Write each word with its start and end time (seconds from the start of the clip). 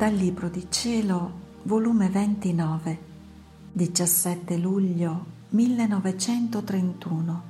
Dal 0.00 0.14
Libro 0.14 0.48
di 0.48 0.66
Cielo, 0.70 1.30
volume 1.64 2.08
29, 2.08 2.98
17 3.70 4.56
luglio 4.56 5.26
1931. 5.50 7.42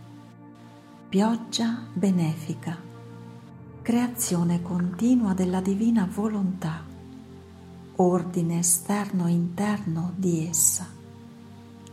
Pioggia 1.09 1.87
benefica. 1.93 2.77
Creazione 3.83 4.63
continua 4.63 5.33
della 5.33 5.61
divina 5.61 6.09
volontà. 6.13 6.85
Ordine 7.95 8.59
esterno 8.59 9.29
e 9.29 9.31
interno 9.31 10.13
di 10.17 10.45
essa. 10.45 10.89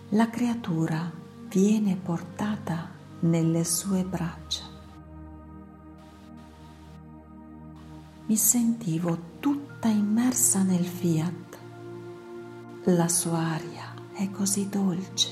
La 0.09 0.27
creatura 0.31 1.11
viene 1.49 1.95
portata 1.97 2.89
nelle 3.19 3.63
sue 3.63 4.03
braccia. 4.03 4.76
Mi 8.27 8.35
sentivo 8.35 9.17
tutta 9.39 9.87
immersa 9.87 10.61
nel 10.61 10.83
fiat. 10.83 11.57
La 12.83 13.07
sua 13.07 13.37
aria 13.37 13.93
è 14.11 14.29
così 14.31 14.67
dolce, 14.67 15.29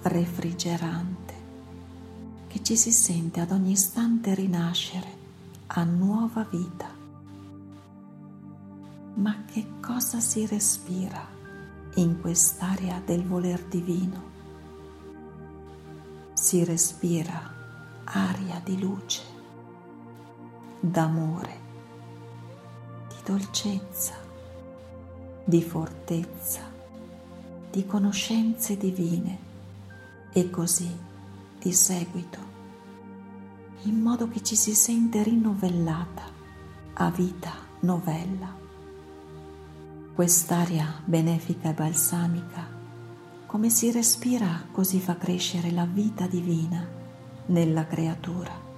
refrigerante, 0.00 1.34
che 2.46 2.62
ci 2.62 2.74
si 2.74 2.90
sente 2.90 3.40
ad 3.40 3.50
ogni 3.50 3.72
istante 3.72 4.34
rinascere 4.34 5.08
a 5.66 5.84
nuova 5.84 6.46
vita. 6.50 6.88
Ma 9.16 9.44
che 9.44 9.66
cosa 9.82 10.20
si 10.20 10.46
respira 10.46 11.28
in 11.96 12.18
quest'aria 12.18 13.02
del 13.04 13.24
voler 13.24 13.62
divino? 13.64 14.22
Si 16.32 16.64
respira 16.64 17.54
aria 18.04 18.58
di 18.64 18.80
luce, 18.80 19.22
d'amore 20.80 21.68
dolcezza, 23.30 24.14
di 25.44 25.62
fortezza, 25.62 26.62
di 27.70 27.86
conoscenze 27.86 28.76
divine 28.76 29.38
e 30.32 30.50
così 30.50 30.90
di 31.60 31.72
seguito, 31.72 32.38
in 33.82 34.00
modo 34.00 34.26
che 34.26 34.42
ci 34.42 34.56
si 34.56 34.74
sente 34.74 35.22
rinnovellata 35.22 36.24
a 36.94 37.10
vita 37.10 37.52
novella. 37.80 38.52
Quest'aria 40.12 41.00
benefica 41.04 41.70
e 41.70 41.74
balsamica, 41.74 42.66
come 43.46 43.70
si 43.70 43.92
respira, 43.92 44.64
così 44.72 44.98
fa 44.98 45.16
crescere 45.16 45.70
la 45.70 45.84
vita 45.84 46.26
divina 46.26 46.84
nella 47.46 47.86
creatura. 47.86 48.68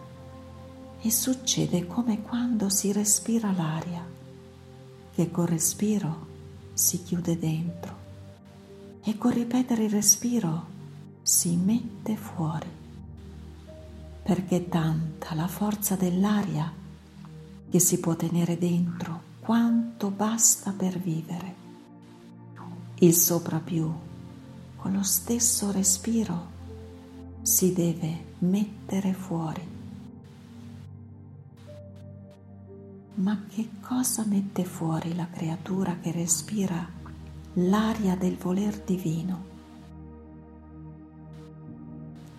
E 1.00 1.10
succede 1.10 1.86
come 1.86 2.20
quando 2.20 2.68
si 2.68 2.92
respira 2.92 3.50
l'aria 3.50 4.12
che 5.14 5.30
col 5.30 5.46
respiro 5.46 6.26
si 6.72 7.02
chiude 7.02 7.38
dentro 7.38 8.00
e 9.04 9.18
col 9.18 9.32
ripetere 9.32 9.84
il 9.84 9.90
respiro 9.90 10.66
si 11.22 11.56
mette 11.56 12.16
fuori, 12.16 12.68
perché 14.22 14.68
tanta 14.68 15.34
la 15.34 15.48
forza 15.48 15.96
dell'aria 15.96 16.72
che 17.70 17.78
si 17.78 18.00
può 18.00 18.14
tenere 18.16 18.58
dentro 18.58 19.30
quanto 19.40 20.10
basta 20.10 20.72
per 20.72 20.98
vivere. 20.98 21.54
Il 22.96 23.14
soprapiù, 23.14 23.92
con 24.76 24.92
lo 24.92 25.02
stesso 25.02 25.70
respiro, 25.72 26.50
si 27.42 27.72
deve 27.72 28.24
mettere 28.38 29.12
fuori. 29.12 29.81
Ma 33.14 33.44
che 33.46 33.68
cosa 33.82 34.24
mette 34.24 34.64
fuori 34.64 35.14
la 35.14 35.28
creatura 35.28 35.98
che 35.98 36.10
respira 36.12 36.88
l'aria 37.54 38.16
del 38.16 38.36
voler 38.38 38.78
divino? 38.78 39.50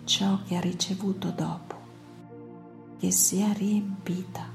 Ciò 0.02 0.42
che 0.42 0.56
ha 0.56 0.60
ricevuto 0.60 1.30
dopo, 1.30 1.76
che 2.98 3.12
si 3.12 3.38
è 3.38 3.52
riempita. 3.54 4.50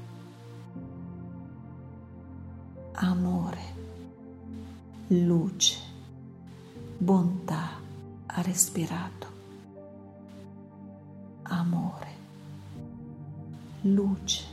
Amore, 2.92 3.74
luce, 5.08 5.78
bontà 6.98 7.80
ha 8.26 8.42
respirato. 8.42 9.26
Amore, 11.44 12.14
luce 13.80 14.49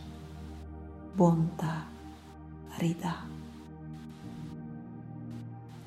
bontà 1.17 1.83
ridà. 2.75 3.25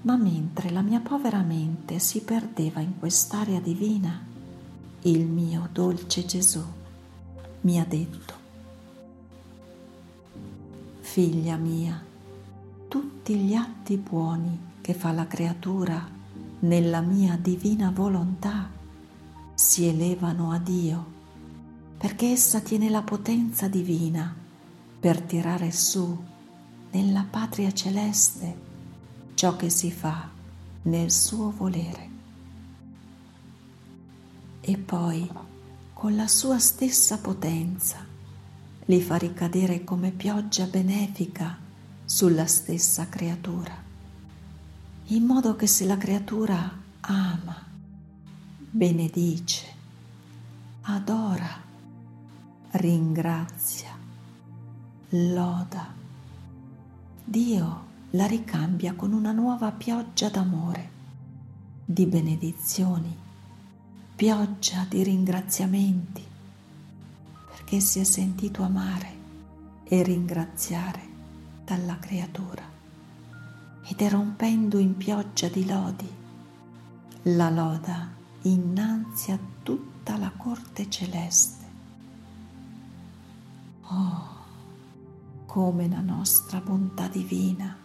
Ma 0.02 0.16
mentre 0.16 0.70
la 0.70 0.82
mia 0.82 0.98
povera 0.98 1.40
mente 1.42 2.00
si 2.00 2.22
perdeva 2.22 2.80
in 2.80 2.98
quest'aria 2.98 3.60
divina, 3.60 4.26
il 5.02 5.26
mio 5.26 5.68
dolce 5.70 6.24
Gesù 6.24 6.64
mi 7.60 7.78
ha 7.78 7.84
detto, 7.84 8.34
Figlia 10.98 11.56
mia, 11.56 12.02
tutti 12.88 13.36
gli 13.36 13.54
atti 13.54 13.96
buoni 13.98 14.58
che 14.80 14.94
fa 14.94 15.12
la 15.12 15.28
creatura 15.28 16.08
nella 16.60 17.00
mia 17.02 17.38
divina 17.40 17.92
volontà 17.94 18.68
si 19.54 19.86
elevano 19.86 20.50
a 20.50 20.58
Dio, 20.58 21.06
perché 21.98 22.32
essa 22.32 22.58
tiene 22.58 22.90
la 22.90 23.02
potenza 23.02 23.68
divina 23.68 24.39
per 25.00 25.22
tirare 25.22 25.72
su 25.72 26.24
nella 26.90 27.26
patria 27.28 27.72
celeste 27.72 28.68
ciò 29.34 29.56
che 29.56 29.70
si 29.70 29.90
fa 29.90 30.28
nel 30.82 31.10
suo 31.10 31.50
volere. 31.50 32.08
E 34.60 34.76
poi, 34.76 35.28
con 35.94 36.14
la 36.14 36.28
sua 36.28 36.58
stessa 36.58 37.18
potenza, 37.18 38.04
li 38.84 39.00
fa 39.00 39.16
ricadere 39.16 39.84
come 39.84 40.10
pioggia 40.10 40.66
benefica 40.66 41.56
sulla 42.04 42.46
stessa 42.46 43.08
creatura, 43.08 43.74
in 45.06 45.24
modo 45.24 45.56
che 45.56 45.66
se 45.66 45.86
la 45.86 45.96
creatura 45.96 46.78
ama, 47.00 47.66
benedice, 48.70 49.66
adora, 50.82 51.62
ringrazia, 52.72 53.99
loda. 55.10 55.92
Dio 57.24 57.88
la 58.10 58.26
ricambia 58.26 58.94
con 58.94 59.12
una 59.12 59.32
nuova 59.32 59.72
pioggia 59.72 60.28
d'amore, 60.28 60.90
di 61.84 62.06
benedizioni, 62.06 63.16
pioggia 64.14 64.86
di 64.88 65.02
ringraziamenti, 65.02 66.24
perché 67.48 67.80
si 67.80 67.98
è 67.98 68.04
sentito 68.04 68.62
amare 68.62 69.18
e 69.82 70.02
ringraziare 70.04 71.08
dalla 71.64 71.98
creatura. 71.98 72.62
Ed 73.82 74.00
erompendo 74.00 74.78
in 74.78 74.96
pioggia 74.96 75.48
di 75.48 75.66
lodi, 75.66 76.08
la 77.22 77.50
loda 77.50 78.10
innanzi 78.42 79.32
a 79.32 79.38
tutta 79.64 80.16
la 80.16 80.30
corte 80.36 80.88
celeste. 80.88 81.64
Oh, 83.88 84.29
come 85.50 85.88
la 85.88 86.00
nostra 86.00 86.60
bontà 86.60 87.08
divina. 87.08 87.76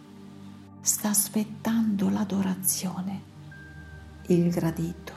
Sta 0.80 1.08
aspettando 1.08 2.08
l'adorazione, 2.08 3.22
il 4.28 4.48
gradito 4.50 5.12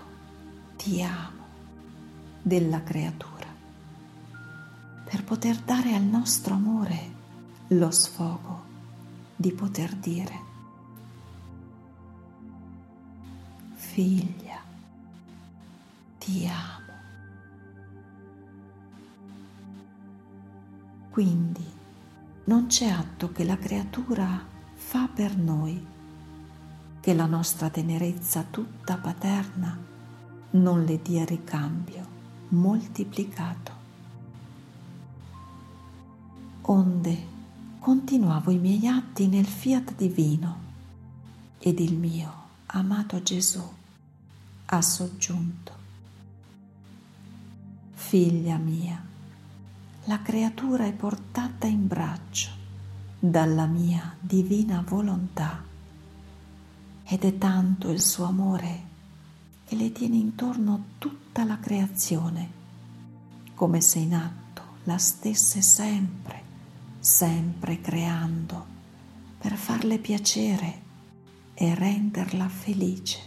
ti 0.76 1.04
amo 1.04 1.46
della 2.42 2.82
creatura, 2.82 3.46
per 5.04 5.24
poter 5.26 5.58
dare 5.58 5.94
al 5.94 6.02
nostro 6.02 6.56
amore 6.56 7.12
lo 7.68 7.92
sfogo 7.92 8.64
di 9.36 9.52
poter 9.52 9.94
dire 9.94 10.40
figlia, 13.76 14.60
ti 16.18 16.48
amo. 16.48 16.88
Quindi 21.12 21.78
non 22.50 22.66
c'è 22.66 22.88
atto 22.88 23.32
che 23.32 23.44
la 23.44 23.60
creatura 23.60 24.44
fa 24.74 25.08
per 25.08 25.38
noi, 25.38 25.86
che 27.00 27.14
la 27.14 27.28
nostra 27.28 27.70
tenerezza 27.70 28.44
tutta 28.50 28.98
paterna 28.98 29.78
non 30.52 30.84
le 30.84 31.00
dia 31.00 31.26
ricambio 31.26 32.04
moltiplicato. 32.50 33.72
Onde 36.62 37.28
continuavo 37.78 38.50
i 38.50 38.58
miei 38.58 38.88
atti 38.88 39.28
nel 39.28 39.46
fiat 39.46 39.94
divino 39.94 40.58
ed 41.60 41.80
il 41.80 41.94
mio 41.94 42.34
amato 42.66 43.22
Gesù 43.22 43.62
ha 44.66 44.82
soggiunto. 44.82 45.74
Figlia 47.94 48.58
mia, 48.58 49.09
la 50.10 50.24
creatura 50.24 50.88
è 50.88 50.92
portata 50.92 51.68
in 51.68 51.86
braccio 51.86 52.50
dalla 53.20 53.68
mia 53.68 54.16
divina 54.20 54.84
volontà 54.84 55.64
ed 57.04 57.24
è 57.24 57.38
tanto 57.38 57.92
il 57.92 58.02
suo 58.02 58.26
amore 58.26 58.88
che 59.66 59.76
le 59.76 59.92
tiene 59.92 60.16
intorno 60.16 60.86
tutta 60.98 61.44
la 61.44 61.60
creazione, 61.60 62.50
come 63.54 63.82
se 63.82 64.00
in 64.00 64.16
atto 64.16 64.64
la 64.86 64.98
stesse 64.98 65.62
sempre, 65.62 66.42
sempre 66.98 67.80
creando 67.80 68.66
per 69.38 69.56
farle 69.58 70.00
piacere 70.00 70.82
e 71.54 71.76
renderla 71.76 72.50
felice 72.50 73.20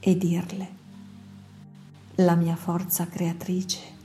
e 0.00 0.16
dirle, 0.16 0.70
la 2.14 2.34
mia 2.34 2.56
forza 2.56 3.06
creatrice 3.06 3.95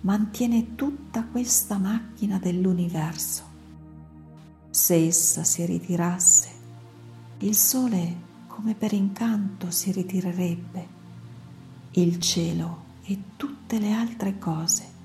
mantiene 0.00 0.74
tutta 0.76 1.24
questa 1.24 1.76
macchina 1.78 2.38
dell'universo. 2.38 3.42
Se 4.70 4.94
essa 4.94 5.42
si 5.42 5.64
ritirasse, 5.64 6.48
il 7.38 7.54
sole 7.54 8.26
come 8.46 8.74
per 8.74 8.92
incanto 8.92 9.70
si 9.70 9.90
ritirerebbe. 9.92 10.96
Il 11.92 12.20
cielo 12.20 12.84
e 13.04 13.18
tutte 13.36 13.78
le 13.78 13.92
altre 13.92 14.38
cose 14.38 14.96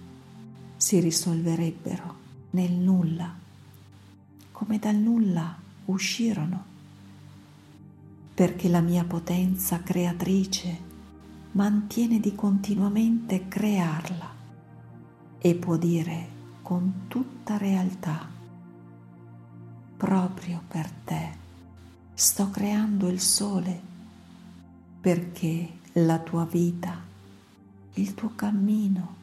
si 0.75 1.00
risolverebbero 1.00 2.16
nel 2.51 2.72
nulla, 2.72 3.34
come 4.51 4.80
dal 4.80 4.95
nulla 4.95 5.57
uscirono, 5.86 6.66
perché 8.34 8.69
la 8.69 8.81
mia 8.81 9.06
potenza 9.06 9.81
creatrice 9.81 10.92
mantiene 11.51 12.19
di 12.19 12.36
continuamente 12.36 13.48
crearla 13.48 14.32
e 15.45 15.56
può 15.56 15.75
dire 15.75 16.28
con 16.62 17.04
tutta 17.10 17.57
realtà, 17.57 18.25
proprio 19.98 20.63
per 20.66 20.90
te 21.04 21.31
sto 22.13 22.50
creando 22.50 23.10
il 23.10 23.19
sole 23.19 23.81
perché 25.01 25.80
la 25.95 26.18
tua 26.19 26.45
vita, 26.45 26.98
il 27.95 28.13
tuo 28.13 28.31
cammino 28.36 29.16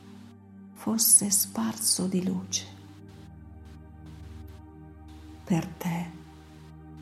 fosse 0.74 1.30
sparso 1.30 2.06
di 2.06 2.22
luce. 2.22 2.66
Per 5.42 5.66
te 5.66 6.10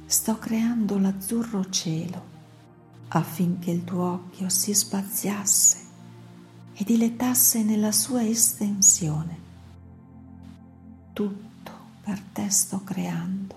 sto 0.06 0.38
creando 0.38 0.96
l'azzurro 0.96 1.68
cielo 1.68 2.24
affinché 3.08 3.72
il 3.72 3.82
tuo 3.82 4.12
occhio 4.12 4.48
si 4.48 4.72
spaziasse 4.72 5.86
e 6.80 6.84
dilettasse 6.84 7.64
nella 7.64 7.90
sua 7.90 8.24
estensione. 8.24 9.36
Tutto 11.12 11.72
per 12.04 12.20
te 12.20 12.48
sto 12.50 12.84
creando 12.84 13.56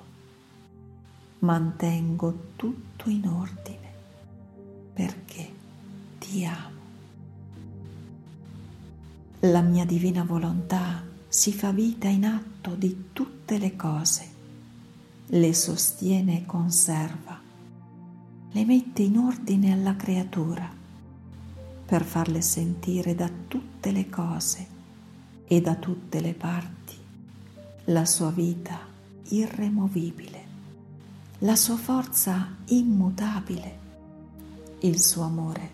mantengo 1.42 2.52
tutto 2.56 3.10
in 3.10 3.28
ordine 3.28 3.90
perché 4.94 5.52
ti 6.18 6.46
amo. 6.46 6.80
La 9.42 9.62
mia 9.62 9.86
divina 9.86 10.24
volontà 10.24 11.04
si 11.28 11.54
fa 11.54 11.72
vita 11.72 12.08
in 12.08 12.26
atto 12.26 12.76
di 12.76 13.06
tutte 13.14 13.60
le 13.60 13.76
cose, 13.76 14.30
le 15.28 15.54
sostiene 15.54 16.40
e 16.40 16.46
conserva, 16.46 17.40
le 18.52 18.66
mette 18.66 19.04
in 19.04 19.18
ordine 19.18 19.74
alla 19.74 19.96
creatura 19.96 20.81
per 21.92 22.06
farle 22.06 22.40
sentire 22.40 23.16
da 23.16 23.30
tutte 23.50 23.92
le 23.92 24.10
cose 24.10 24.66
e 25.44 25.60
da 25.60 25.76
tutte 25.76 26.22
le 26.22 26.34
parti 26.34 26.96
la 27.88 28.06
sua 28.06 28.30
vita 28.30 28.80
irremovibile 29.28 30.48
la 31.40 31.58
sua 31.58 31.76
forza 31.76 32.56
immutabile, 32.68 33.80
il 34.82 35.02
suo 35.02 35.24
amore 35.24 35.70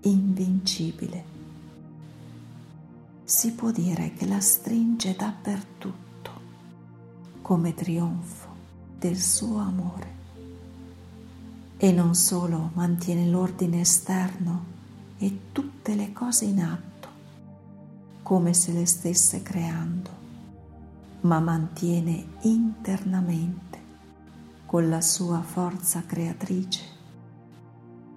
invincibile. 0.00 1.24
Si 3.22 3.52
può 3.52 3.70
dire 3.70 4.12
che 4.14 4.26
la 4.26 4.40
stringe 4.40 5.14
dappertutto 5.14 6.30
come 7.42 7.74
trionfo 7.74 8.48
del 8.98 9.20
suo 9.20 9.58
amore 9.58 10.14
e 11.76 11.92
non 11.92 12.16
solo 12.16 12.70
mantiene 12.74 13.28
l'ordine 13.28 13.82
esterno 13.82 14.78
e 15.22 15.52
tutte 15.52 15.94
le 15.94 16.12
cose 16.12 16.46
in 16.46 16.62
atto 16.62 17.08
come 18.22 18.54
se 18.54 18.72
le 18.72 18.86
stesse 18.86 19.42
creando, 19.42 20.10
ma 21.22 21.40
mantiene 21.40 22.24
internamente 22.42 23.78
con 24.66 24.88
la 24.88 25.00
sua 25.00 25.42
forza 25.42 26.04
creatrice 26.06 26.80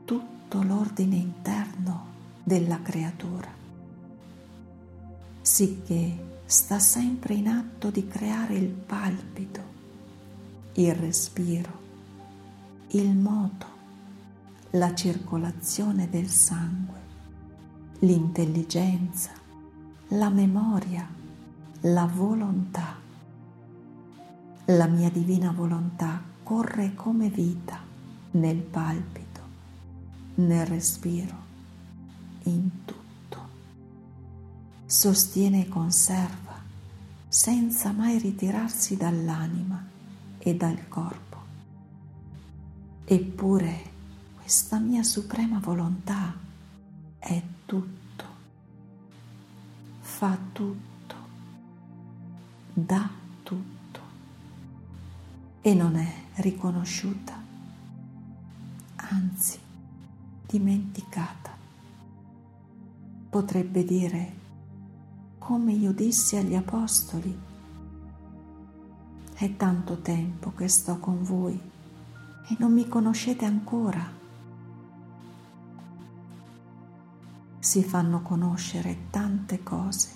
tutto 0.05 0.61
l'ordine 0.61 1.15
interno 1.15 2.05
della 2.43 2.79
creatura, 2.81 3.49
sicché 5.41 6.39
sta 6.45 6.77
sempre 6.77 7.33
in 7.33 7.47
atto 7.47 7.89
di 7.89 8.07
creare 8.07 8.53
il 8.53 8.69
palpito, 8.69 9.61
il 10.73 10.93
respiro, 10.93 11.81
il 12.89 13.09
moto, 13.15 13.72
la 14.75 14.95
circolazione 14.95 16.09
del 16.09 16.29
sangue, 16.29 16.99
l'intelligenza, 17.99 19.29
la 20.09 20.29
memoria, 20.29 21.07
la 21.81 22.05
volontà. 22.07 22.95
La 24.65 24.87
mia 24.87 25.11
divina 25.11 25.51
volontà 25.51 26.19
corre 26.41 26.95
come 26.95 27.29
vita 27.29 27.79
nel 28.31 28.57
palpito, 28.57 29.41
nel 30.35 30.65
respiro, 30.65 31.35
in 32.45 32.69
tutto. 32.83 33.47
Sostiene 34.87 35.65
e 35.65 35.69
conserva 35.69 36.59
senza 37.27 37.91
mai 37.91 38.17
ritirarsi 38.17 38.97
dall'anima 38.97 39.85
e 40.39 40.55
dal 40.55 40.87
corpo. 40.87 41.37
Eppure 43.05 43.91
questa 44.53 44.77
mia 44.77 45.01
suprema 45.01 45.57
volontà 45.57 46.31
è 47.17 47.41
tutto, 47.65 48.23
fa 49.99 50.37
tutto, 50.51 51.15
dà 52.71 53.09
tutto 53.41 53.99
e 55.59 55.73
non 55.73 55.95
è 55.95 56.13
riconosciuta, 56.35 57.33
anzi 58.97 59.57
dimenticata. 60.45 61.49
Potrebbe 63.29 63.83
dire, 63.83 64.33
come 65.39 65.71
io 65.71 65.91
dissi 65.93 66.35
agli 66.35 66.53
Apostoli, 66.53 67.35
è 69.33 69.55
tanto 69.55 69.97
tempo 70.01 70.53
che 70.53 70.67
sto 70.67 70.99
con 70.99 71.23
voi 71.23 71.59
e 72.49 72.55
non 72.59 72.71
mi 72.71 72.87
conoscete 72.87 73.45
ancora. 73.45 74.21
Si 77.73 77.81
fanno 77.81 78.21
conoscere 78.21 79.09
tante 79.09 79.63
cose 79.63 80.09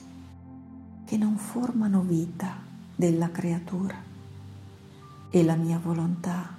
che 1.05 1.17
non 1.17 1.37
formano 1.37 2.01
vita 2.01 2.53
della 2.95 3.31
creatura 3.31 3.95
e 5.31 5.43
la 5.43 5.55
mia 5.55 5.79
volontà 5.79 6.55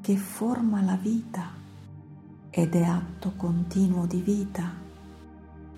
che 0.00 0.16
forma 0.16 0.82
la 0.82 0.96
vita 0.96 1.50
ed 2.50 2.74
è 2.74 2.82
atto 2.82 3.34
continuo 3.36 4.06
di 4.06 4.20
vita, 4.20 4.68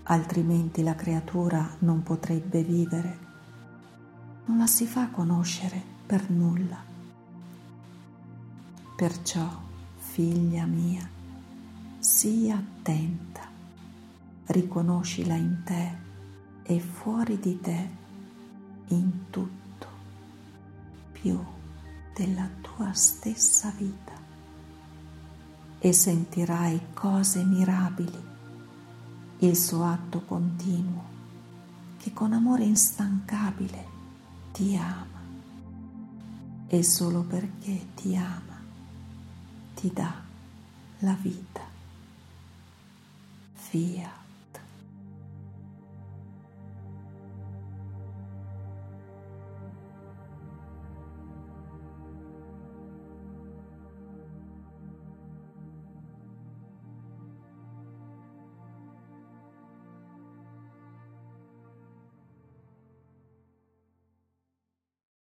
altrimenti 0.04 0.82
la 0.82 0.94
creatura 0.94 1.76
non 1.80 2.02
potrebbe 2.02 2.62
vivere. 2.62 3.18
Non 4.46 4.56
la 4.56 4.66
si 4.66 4.86
fa 4.86 5.10
conoscere 5.10 5.82
per 6.06 6.30
nulla. 6.30 6.82
Perciò, 8.96 9.50
figlia 9.98 10.64
mia, 10.64 11.06
sii 11.98 12.50
attenta, 12.50 13.49
riconoscila 14.50 15.34
in 15.34 15.62
te 15.64 15.98
e 16.62 16.80
fuori 16.80 17.38
di 17.38 17.60
te, 17.60 17.88
in 18.88 19.30
tutto, 19.30 19.86
più 21.12 21.38
della 22.14 22.48
tua 22.60 22.92
stessa 22.92 23.72
vita 23.76 24.12
e 25.78 25.92
sentirai 25.92 26.88
cose 26.92 27.42
mirabili, 27.44 28.28
il 29.38 29.56
suo 29.56 29.84
atto 29.84 30.22
continuo 30.22 31.08
che 31.98 32.12
con 32.12 32.32
amore 32.32 32.64
instancabile 32.64 33.86
ti 34.52 34.76
ama 34.76 35.18
e 36.66 36.82
solo 36.82 37.22
perché 37.22 37.86
ti 37.94 38.16
ama 38.16 38.50
ti 39.80 39.90
dà 39.94 40.12
la 40.98 41.14
vita. 41.14 41.62
Via. 43.70 44.19